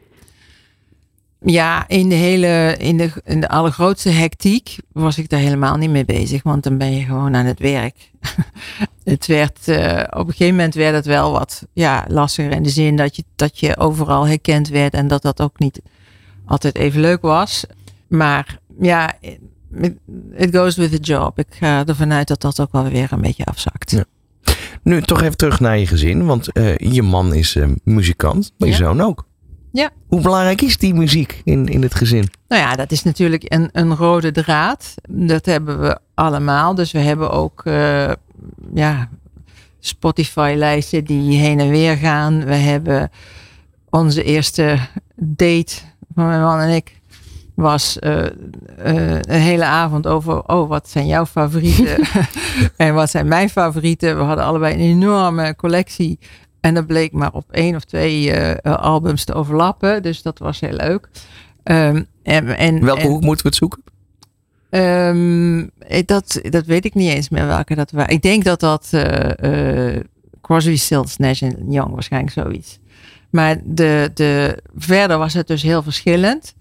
[1.46, 5.90] Ja, in de hele, in de, in de allergrootste hectiek was ik daar helemaal niet
[5.90, 8.12] mee bezig, want dan ben je gewoon aan het werk.
[9.04, 12.70] het werd, uh, op een gegeven moment werd het wel wat ja, lastiger in de
[12.70, 15.82] zin dat je, dat je overal herkend werd en dat dat ook niet
[16.46, 17.66] altijd even leuk was.
[18.08, 19.14] Maar ja,
[20.36, 21.40] it goes with the job.
[21.40, 23.92] Ik ga ervan uit dat dat ook wel weer een beetje afzakt.
[23.92, 24.04] Ja.
[24.84, 28.68] Nu toch even terug naar je gezin, want uh, je man is uh, muzikant, maar
[28.68, 29.30] je zoon ook.
[29.72, 29.90] Ja.
[30.08, 32.30] Hoe belangrijk is die muziek in, in het gezin?
[32.48, 34.96] Nou ja, dat is natuurlijk een, een rode draad.
[35.10, 36.76] Dat hebben we allemaal.
[36.76, 38.12] Dus we hebben ook uh,
[38.74, 39.10] ja,
[39.80, 42.46] Spotify-lijsten die heen en weer gaan.
[42.46, 43.12] We hebben
[43.90, 44.80] onze eerste
[45.16, 45.76] date
[46.16, 47.00] van mijn man en ik
[47.56, 48.30] was uh, uh,
[49.22, 51.98] een hele avond over, oh, wat zijn jouw favorieten
[52.78, 54.18] en wat zijn mijn favorieten.
[54.18, 56.20] We hadden allebei een enorme collectie
[56.62, 60.04] en dat bleek maar op één of twee uh, albums te overlappen.
[60.04, 61.10] Dus dat was heel leuk.
[61.64, 63.84] Um, en, en, welke en, hoek moeten we het zoeken?
[64.70, 65.72] Um,
[66.06, 68.14] dat, dat weet ik niet eens meer welke dat waren.
[68.14, 70.00] Ik denk dat dat uh, uh,
[70.42, 72.80] Crosby, Stills, Nash Young waarschijnlijk zoiets.
[73.30, 76.56] Maar de, de, verder was het dus heel verschillend.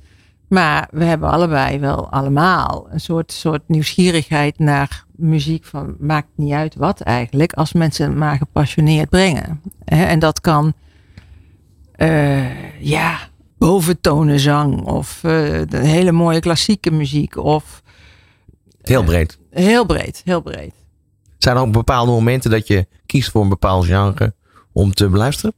[0.51, 6.53] Maar we hebben allebei wel allemaal een soort, soort nieuwsgierigheid naar muziek van maakt niet
[6.53, 9.63] uit wat eigenlijk, als mensen maar gepassioneerd brengen.
[9.85, 10.73] En dat kan
[11.97, 13.19] uh, ja,
[13.59, 17.83] boventonenzang of uh, hele mooie klassieke muziek of
[18.83, 19.39] heel breed.
[19.53, 20.73] Uh, heel breed, heel breed.
[21.39, 24.35] Zijn er ook bepaalde momenten dat je kiest voor een bepaald genre
[24.73, 25.55] om te beluisteren?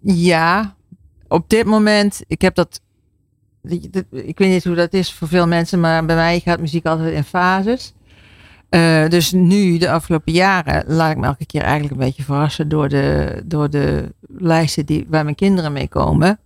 [0.00, 0.74] Ja,
[1.28, 2.80] op dit moment, ik heb dat
[4.10, 7.14] ik weet niet hoe dat is voor veel mensen, maar bij mij gaat muziek altijd
[7.14, 7.94] in fases.
[8.70, 12.68] Uh, dus nu, de afgelopen jaren, laat ik me elke keer eigenlijk een beetje verrassen
[12.68, 16.38] door de, door de lijsten die, waar mijn kinderen mee komen.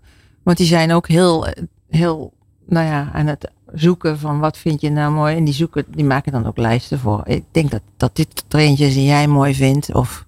[0.43, 1.47] Want die zijn ook heel,
[1.89, 2.33] heel
[2.67, 5.37] nou ja, aan het zoeken van wat vind je nou mooi.
[5.37, 7.23] En die, zoeken, die maken dan ook lijsten voor.
[7.25, 9.95] Ik denk dat, dat dit eentje is die jij mooi vindt.
[9.95, 10.27] Of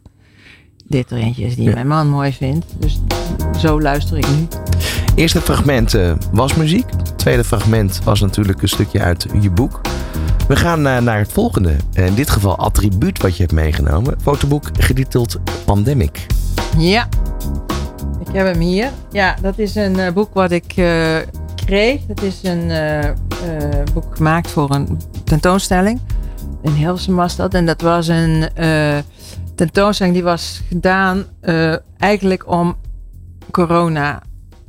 [0.88, 2.66] dit er eentje is die mijn man mooi vindt.
[2.78, 3.00] Dus
[3.58, 4.46] zo luister ik nu.
[5.14, 6.86] Eerste fragment uh, was muziek.
[7.16, 9.80] Tweede fragment was natuurlijk een stukje uit je boek.
[10.48, 11.76] We gaan uh, naar het volgende.
[11.92, 14.16] In dit geval attribuut wat je hebt meegenomen.
[14.22, 16.26] Fotoboek getiteld Pandemic.
[16.76, 17.08] Ja,
[18.20, 18.90] ik heb hem hier.
[19.12, 20.74] Ja, dat is een uh, boek wat ik
[21.54, 22.00] kreeg.
[22.06, 22.72] Het is een
[23.94, 26.00] boek gemaakt voor een tentoonstelling.
[26.62, 27.54] In Hilversum was dat.
[27.54, 28.48] En dat was een
[29.58, 31.24] tentoonstelling die was gedaan
[31.96, 32.76] eigenlijk om
[33.50, 34.22] corona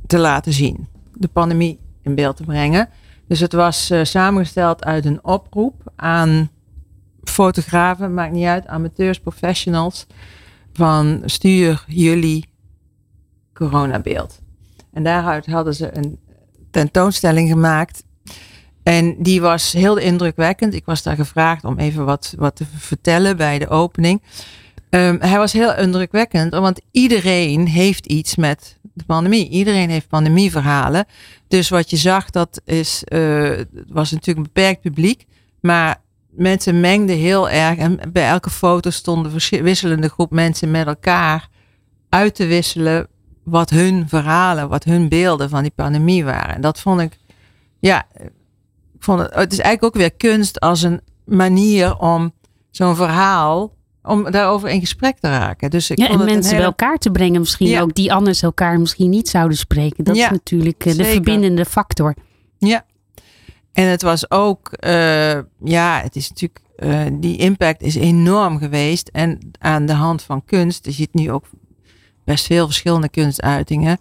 [0.07, 0.87] te laten zien.
[1.13, 2.89] De pandemie in beeld te brengen.
[3.27, 6.49] Dus het was uh, samengesteld uit een oproep aan
[7.23, 10.07] fotografen, maakt niet uit, amateurs, professionals,
[10.73, 12.49] van stuur jullie
[13.53, 14.39] coronabeeld.
[14.93, 16.19] En daaruit hadden ze een
[16.71, 18.03] tentoonstelling gemaakt.
[18.83, 20.73] En die was heel indrukwekkend.
[20.73, 24.21] Ik was daar gevraagd om even wat, wat te vertellen bij de opening.
[24.89, 29.49] Um, hij was heel indrukwekkend, want iedereen heeft iets met de pandemie.
[29.49, 31.05] Iedereen heeft pandemieverhalen.
[31.47, 35.25] Dus wat je zag, dat is, uh, was natuurlijk een beperkt publiek.
[35.61, 37.77] Maar mensen mengden heel erg.
[37.77, 39.31] En bij elke foto stonden
[39.63, 41.47] wisselende groep mensen met elkaar
[42.09, 43.07] uit te wisselen
[43.43, 46.55] wat hun verhalen, wat hun beelden van die pandemie waren.
[46.55, 47.17] En dat vond ik,
[47.79, 48.05] ja,
[48.93, 52.33] ik vond het, het is eigenlijk ook weer kunst als een manier om
[52.71, 55.69] zo'n verhaal om daarover in gesprek te raken.
[55.69, 59.09] Dus ik ja, en mensen bij elkaar te brengen, misschien ook die anders elkaar misschien
[59.09, 60.03] niet zouden spreken.
[60.03, 62.15] Dat is natuurlijk eh, de verbindende factor.
[62.57, 62.85] Ja,
[63.73, 69.07] en het was ook, uh, ja, het is natuurlijk, uh, die impact is enorm geweest.
[69.07, 71.45] En aan de hand van kunst, je ziet nu ook
[72.23, 73.97] best veel verschillende kunstuitingen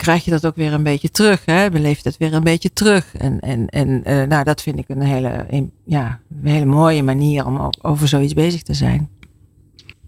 [0.00, 1.44] krijg je dat ook weer een beetje terug.
[1.44, 1.70] Hè?
[1.70, 3.14] Beleef het weer een beetje terug.
[3.16, 7.02] En, en, en uh, nou, dat vind ik een hele, een, ja, een hele mooie
[7.02, 9.08] manier om over zoiets bezig te zijn.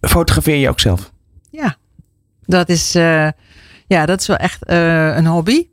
[0.01, 1.13] Fotografeer je ook zelf?
[1.51, 1.77] Ja,
[2.45, 3.29] dat is, uh,
[3.87, 5.67] ja, dat is wel echt uh, een hobby.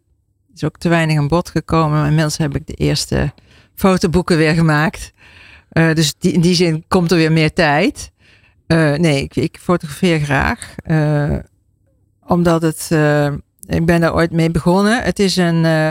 [0.53, 2.05] is ook te weinig aan bod gekomen.
[2.05, 3.33] Inmiddels heb ik de eerste
[3.75, 5.13] fotoboeken weer gemaakt.
[5.69, 8.11] dus die, in die zin komt er weer meer tijd.
[8.67, 10.75] nee, ik, ik fotografeer graag.
[12.25, 12.89] omdat het
[13.69, 15.03] ik ben daar ooit mee begonnen.
[15.03, 15.89] Het is een, uh,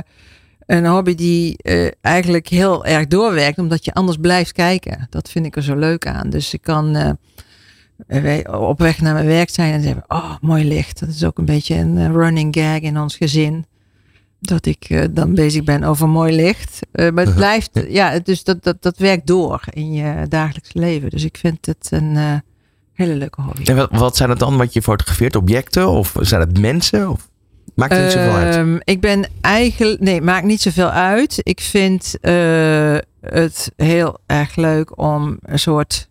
[0.67, 5.07] een hobby die uh, eigenlijk heel erg doorwerkt, omdat je anders blijft kijken.
[5.11, 6.31] Dat vind ik er zo leuk aan.
[6.31, 7.11] Dus ik kan uh,
[8.61, 11.01] op weg naar mijn werk zijn en zeggen: Oh, mooi licht.
[11.01, 13.67] Dat is ook een beetje een running gag in ons gezin.
[14.41, 16.81] Dat ik dan bezig ben over mooi licht.
[16.93, 21.11] maar het blijft, ja, dus dat, dat, dat werkt door in je dagelijks leven.
[21.11, 22.43] Dus ik vind het een
[22.93, 23.63] hele leuke hobby.
[23.65, 25.37] En wat, wat zijn het dan wat je fotografeert?
[25.37, 27.11] Objecten of zijn het mensen?
[27.11, 27.28] Of?
[27.79, 28.55] Maakt niet zoveel uit?
[28.55, 30.01] Ehm, ik ben eigenlijk.
[30.01, 31.41] Nee, maakt niet zoveel uit.
[31.43, 36.09] Ik vind uh, het heel erg leuk om een soort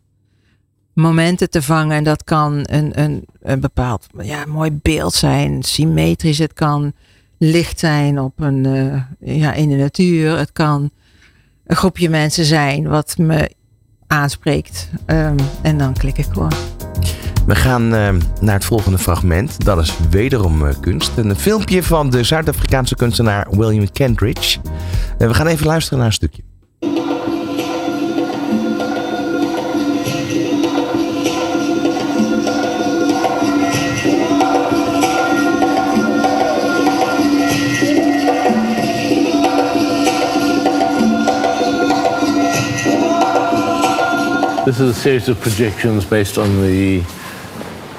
[0.93, 1.97] momenten te vangen.
[1.97, 6.38] En dat kan een, een, een bepaald ja, mooi beeld zijn, symmetrisch.
[6.38, 6.93] Het kan
[7.38, 9.01] licht zijn op een, uh,
[9.39, 10.38] ja, in de natuur.
[10.38, 10.91] Het kan
[11.65, 13.51] een groepje mensen zijn wat me
[14.08, 14.89] aanspreekt.
[15.06, 16.77] Um, en dan klik ik gewoon.
[17.47, 18.10] We gaan uh,
[18.41, 19.65] naar het volgende fragment.
[19.65, 21.12] Dat is wederom uh, kunst.
[21.17, 24.60] Een filmpje van de Zuid-Afrikaanse kunstenaar William Kentridge.
[25.19, 26.41] Uh, we gaan even luisteren naar een stukje.
[44.65, 47.01] This is a series of projections based on the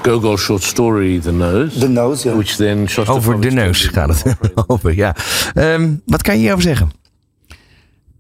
[0.03, 1.79] Gogol short story The Nose.
[1.79, 2.35] The Nose, ja.
[2.37, 5.17] Which then over de neus gaat het over, ja.
[5.55, 6.91] Um, wat kan je hierover zeggen?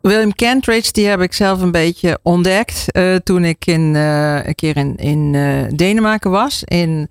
[0.00, 4.54] William Kentridge, die heb ik zelf een beetje ontdekt uh, toen ik in, uh, een
[4.54, 6.62] keer in, in uh, Denemarken was.
[6.64, 7.08] In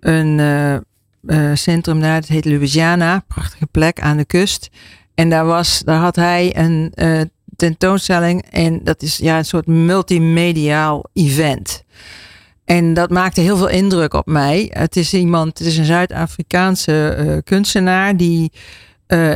[0.00, 0.40] een
[1.54, 4.68] centrum daar, het heet Louisiana, prachtige plek aan de kust.
[5.14, 6.92] En daar, was, daar had hij een
[7.56, 11.81] tentoonstelling en dat is ja, een soort multimediaal event.
[12.72, 14.70] En dat maakte heel veel indruk op mij.
[14.72, 18.52] Het is iemand, het is een Zuid-Afrikaanse uh, kunstenaar die
[19.08, 19.32] uh,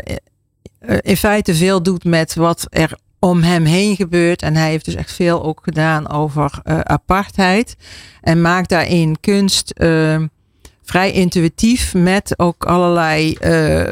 [1.00, 4.42] in feite veel doet met wat er om hem heen gebeurt.
[4.42, 7.76] En hij heeft dus echt veel ook gedaan over apartheid.
[8.20, 9.72] En maakt daarin kunst
[10.82, 13.36] vrij intuïtief met ook allerlei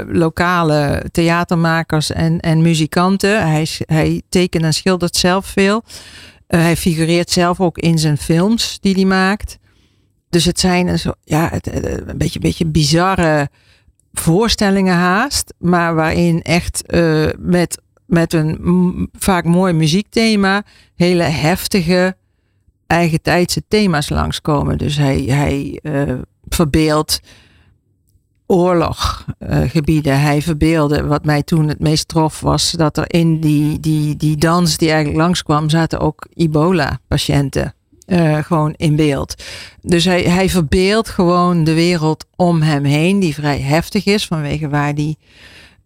[0.09, 3.49] lokale theatermakers en, en muzikanten.
[3.49, 5.83] Hij, hij tekent en schildert zelf veel.
[6.61, 9.59] Hij figureert zelf ook in zijn films die hij maakt.
[10.29, 11.75] Dus het zijn een, zo, ja, het,
[12.09, 13.49] een beetje, beetje bizarre
[14.13, 15.55] voorstellingen haast.
[15.59, 20.63] Maar waarin echt uh, met, met een vaak mooi muziekthema
[20.95, 22.17] hele heftige
[22.87, 24.79] eigen tijdse thema's langskomen.
[24.79, 26.15] Dus hij, hij uh,
[26.49, 27.21] verbeeldt
[28.47, 30.21] oorloggebieden.
[30.21, 34.37] hij verbeelde, wat mij toen het meest trof, was dat er in die, die, die
[34.37, 37.75] dans die eigenlijk langskwam, zaten ook ebola-patiënten.
[38.07, 39.43] Uh, gewoon in beeld.
[39.81, 44.69] Dus hij, hij verbeeldt gewoon de wereld om hem heen, die vrij heftig is vanwege
[44.69, 45.17] waar hij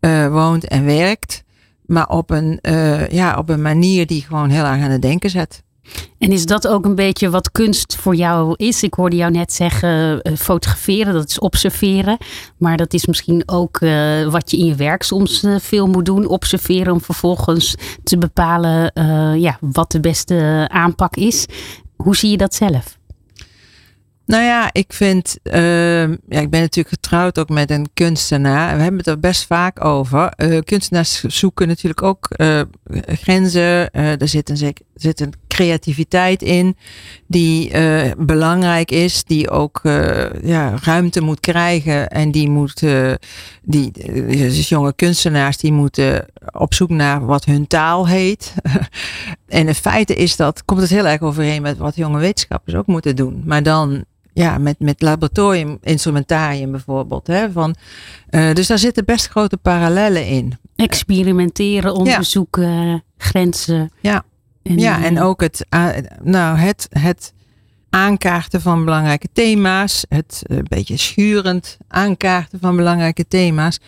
[0.00, 1.44] uh, woont en werkt.
[1.86, 5.30] Maar op een, uh, ja, op een manier die gewoon heel erg aan het denken
[5.30, 5.62] zet.
[6.18, 8.82] En is dat ook een beetje wat kunst voor jou is?
[8.82, 12.18] Ik hoorde jou net zeggen uh, fotograferen, dat is observeren.
[12.56, 16.26] Maar dat is misschien ook uh, wat je in je werk soms veel moet doen.
[16.26, 17.74] Observeren om vervolgens
[18.04, 18.92] te bepalen
[19.40, 21.46] ja, wat de beste aanpak is.
[21.96, 22.98] Hoe zie je dat zelf?
[24.26, 28.76] Nou ja, ik vind, uh, ja, ik ben natuurlijk getrouwd ook met een kunstenaar.
[28.76, 30.32] We hebben het er best vaak over.
[30.64, 32.28] Kunstenaars zoeken natuurlijk ook
[33.06, 33.90] grenzen.
[33.92, 36.76] er zit een, zit een creativiteit in
[37.26, 37.70] die
[38.18, 39.80] belangrijk is, die ook
[40.42, 42.08] ja, ruimte moet krijgen.
[42.10, 42.84] En die moet,
[43.62, 43.92] die,
[44.26, 48.54] dus jonge kunstenaars die moeten op zoek naar wat hun taal heet.
[49.48, 52.86] en in feite is dat, komt het heel erg overeen met wat jonge wetenschappers ook
[52.86, 53.42] moeten doen.
[53.44, 54.04] Maar dan
[54.38, 57.26] ja, met, met laboratorium instrumentarium bijvoorbeeld.
[57.26, 57.74] Hè, van,
[58.30, 60.58] uh, dus daar zitten best grote parallellen in.
[60.76, 63.90] Experimenteren, onderzoeken, grenzen.
[64.00, 64.24] Ja,
[64.68, 65.88] en, ja, en ook het, uh,
[66.22, 67.32] nou, het, het
[67.90, 70.04] aankaarten van belangrijke thema's.
[70.08, 73.78] Het een beetje schurend aankaarten van belangrijke thema's.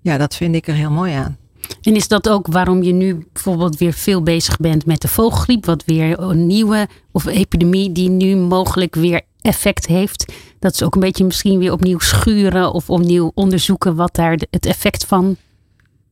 [0.00, 1.36] Ja, dat vind ik er heel mooi aan.
[1.82, 5.66] En is dat ook waarom je nu bijvoorbeeld weer veel bezig bent met de vogelgriep?
[5.66, 10.32] Wat weer een nieuwe of epidemie die nu mogelijk weer effect heeft.
[10.58, 14.66] Dat is ook een beetje misschien weer opnieuw schuren of opnieuw onderzoeken wat daar het
[14.66, 15.36] effect van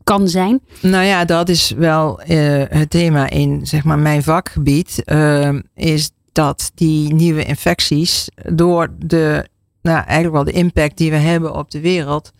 [0.04, 0.60] kan zijn.
[0.80, 5.02] Nou ja, dat is wel uh, het thema in zeg maar mijn vakgebied.
[5.04, 9.46] Uh, is dat die nieuwe infecties door de,
[9.82, 12.32] nou eigenlijk wel de impact die we hebben op de wereld,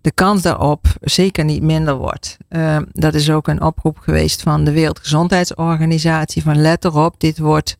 [0.00, 2.36] de kans daarop zeker niet minder wordt.
[2.50, 7.76] Uh, dat is ook een oproep geweest van de Wereldgezondheidsorganisatie van let erop, dit wordt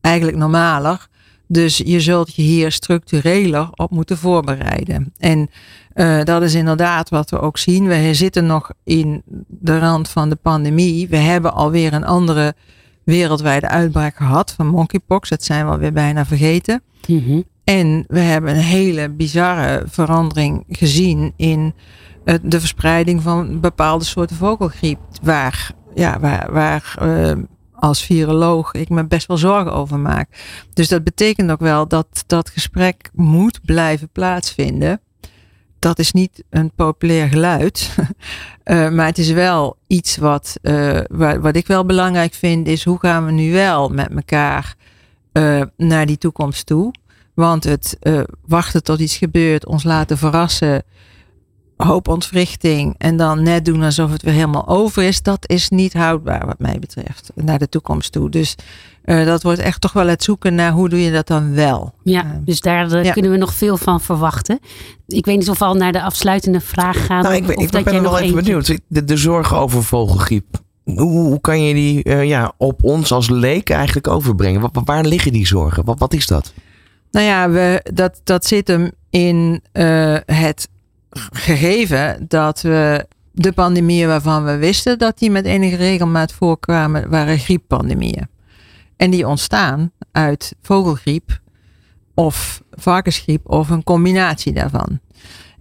[0.00, 1.08] eigenlijk normaler.
[1.48, 5.12] Dus je zult je hier structureler op moeten voorbereiden.
[5.18, 5.50] En
[5.94, 7.86] uh, dat is inderdaad wat we ook zien.
[7.86, 11.08] We zitten nog in de rand van de pandemie.
[11.08, 12.54] We hebben alweer een andere
[13.04, 15.28] wereldwijde uitbraak gehad van monkeypox.
[15.28, 16.82] Dat zijn we alweer bijna vergeten.
[17.06, 17.44] Mm -hmm.
[17.64, 21.74] En we hebben een hele bizarre verandering gezien in
[22.42, 24.98] de verspreiding van bepaalde soorten vogelgriep.
[25.22, 27.32] Waar, ja, waar, waar uh,
[27.78, 30.28] als viroloog ik me best wel zorgen over maak.
[30.72, 35.00] Dus dat betekent ook wel dat dat gesprek moet blijven plaatsvinden.
[35.78, 37.96] Dat is niet een populair geluid,
[38.64, 41.00] uh, maar het is wel iets wat, uh,
[41.40, 44.74] wat, ik wel belangrijk vind, is hoe gaan we nu wel met elkaar
[45.32, 46.94] uh, naar die toekomst toe.
[47.34, 47.98] Want het
[48.46, 50.82] wachten tot iets gebeurt, ons laten verrassen,
[51.76, 55.92] hoop ontwrichting en dan net doen alsof het weer helemaal over is, dat is niet
[55.92, 58.30] houdbaar wat mij betreft naar de toekomst toe.
[58.30, 58.54] Dus
[59.04, 61.94] uh, dat wordt echt toch wel het zoeken naar hoe doe je dat dan wel.
[62.02, 63.12] Ja, uh, dus daar uh, ja.
[63.12, 64.58] kunnen we nog veel van verwachten.
[65.06, 67.22] Ik weet niet of we al naar de afsluitende vraag gaan.
[67.22, 68.78] Nou, ik, of, ik, of dat ben jij nog even benieuwd.
[68.88, 70.64] De, de zorgen over vogelgriep.
[70.84, 74.60] Hoe, hoe kan je die ja, op ons als leek eigenlijk overbrengen?
[74.60, 75.84] Waar, waar liggen die zorgen?
[75.84, 76.52] Wat, wat is dat?
[77.10, 79.62] Nou ja, we, dat, dat zit hem in
[80.24, 80.68] het
[81.32, 87.38] gegeven dat we de pandemieën waarvan we wisten dat die met enige regelmaat voorkwamen, waren
[87.38, 88.28] grieppandemieën.
[88.96, 91.40] En die ontstaan uit vogelgriep
[92.14, 95.00] of varkensgriep of een combinatie daarvan.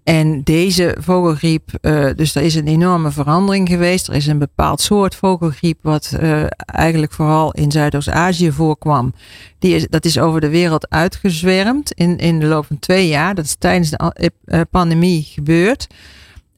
[0.05, 4.07] En deze vogelgriep, uh, dus er is een enorme verandering geweest.
[4.07, 9.13] Er is een bepaald soort vogelgriep wat uh, eigenlijk vooral in Zuidoost-Azië voorkwam.
[9.59, 13.35] Die is, dat is over de wereld uitgezwermd in, in de loop van twee jaar.
[13.35, 15.87] Dat is tijdens de uh, pandemie gebeurd.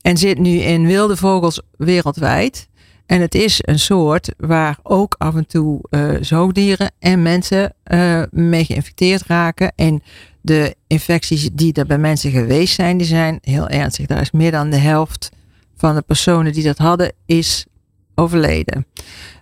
[0.01, 2.67] En zit nu in wilde vogels wereldwijd.
[3.05, 5.81] En het is een soort waar ook af en toe
[6.21, 7.73] zoogdieren en mensen
[8.31, 9.71] mee geïnfecteerd raken.
[9.75, 10.01] En
[10.47, 14.05] de infecties die er bij mensen geweest zijn, die zijn heel ernstig.
[14.05, 15.29] Daar is meer dan de helft
[15.75, 17.65] van de personen die dat hadden, is
[18.15, 18.85] overleden.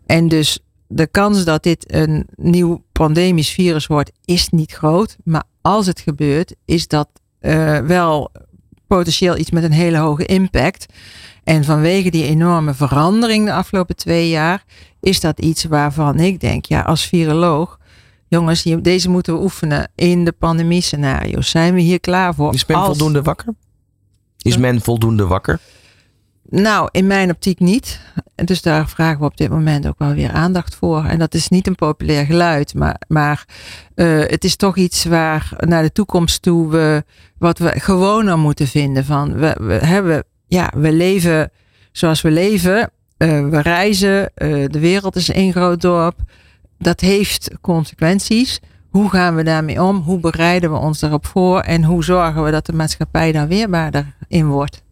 [0.06, 5.16] En dus de kans dat dit een nieuw pandemisch virus wordt, is niet groot.
[5.24, 7.10] Maar als het gebeurt, is dat
[7.42, 8.32] uh, wel
[8.88, 10.86] potentieel iets met een hele hoge impact.
[11.44, 14.64] En vanwege die enorme verandering de afgelopen twee jaar,
[15.00, 17.80] is dat iets waarvan ik denk, ja, als viroloog,
[18.28, 21.50] jongens, deze moeten we oefenen in de pandemie-scenario's.
[21.50, 22.54] Zijn we hier klaar voor?
[22.54, 23.54] Is men Als- voldoende wakker?
[24.42, 25.60] Is men voldoende wakker?
[26.50, 28.00] Nou, in mijn optiek niet.
[28.36, 31.04] En dus daar vragen we op dit moment ook wel weer aandacht voor.
[31.06, 33.46] En dat is niet een populair geluid, maar, maar
[33.96, 37.04] eh, het is toch iets waar naar de toekomst toe we
[37.38, 39.06] wat we gewoner moeten vinden.
[39.06, 41.52] Van we, we hebben, ja, we leven
[41.92, 42.92] zoals we leven.
[43.18, 44.34] Eh, we reizen.
[44.36, 46.20] eh, de wereld is één groot dorp.
[46.78, 48.60] Dat heeft consequenties.
[48.90, 49.98] Hoe gaan we daarmee om?
[49.98, 51.60] Hoe bereiden we ons daarop voor?
[51.60, 54.84] En hoe zorgen we dat de maatschappij daar weerbaarder in wordt?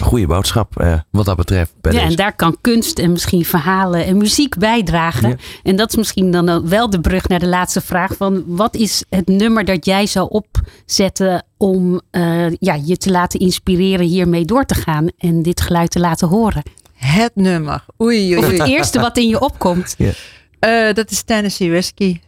[0.00, 1.72] Goeie boodschap eh, wat dat betreft.
[1.82, 5.28] Ja, en daar kan kunst en misschien verhalen en muziek bijdragen.
[5.28, 5.36] Ja.
[5.62, 9.04] En dat is misschien dan wel de brug naar de laatste vraag van wat is
[9.10, 14.64] het nummer dat jij zou opzetten om eh, ja, je te laten inspireren hiermee door
[14.64, 16.62] te gaan en dit geluid te laten horen?
[16.94, 17.84] Het nummer.
[18.02, 18.70] Oei, Of oei, het oei.
[18.74, 19.96] eerste wat in je opkomt.
[20.60, 22.20] Eh, dat is Tennessee Whiskey.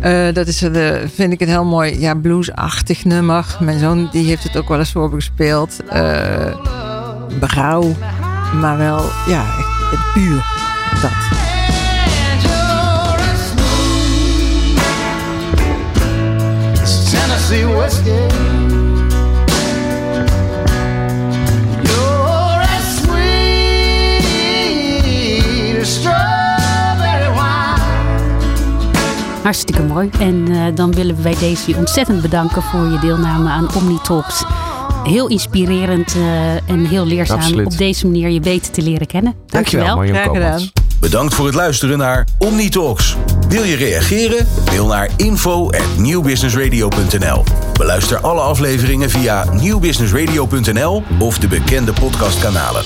[0.00, 3.56] Eh, dat is eh, vind ik een heel mooi ja, bluesachtig nummer.
[3.60, 5.76] Mijn zoon die heeft het ook wel eens voor me gespeeld.
[7.40, 7.94] Berouw,
[8.60, 9.44] maar wel ja,
[10.12, 10.44] puur
[11.02, 11.10] dat.
[17.10, 18.43] Tennessee whiskey.
[29.44, 30.10] Hartstikke mooi.
[30.18, 34.44] En eh, dan willen we bij deze je ontzettend bedanken voor je deelname aan OmniTalks.
[35.02, 37.66] Heel inspirerend eh, en heel leerzaam Absoluut.
[37.66, 39.34] op deze manier je beter te leren kennen.
[39.46, 40.34] Dankjewel, Dankjewel.
[40.34, 40.70] Gedaan.
[41.00, 43.16] Bedankt voor het luisteren naar OmniTalks.
[43.48, 44.46] Wil je reageren?
[44.66, 47.44] Mail naar info@newbusinessradio.nl.
[47.72, 52.82] Beluister alle afleveringen via nieuwbusinessradio.nl of de bekende podcastkanalen.